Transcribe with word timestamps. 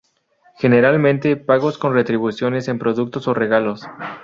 Generalmente 0.57 1.37
pagos 1.37 1.77
con 1.77 1.93
retribuciones 1.93 2.67
en 2.67 2.79
productos 2.79 3.27
o 3.27 3.35
regalos. 3.35 3.83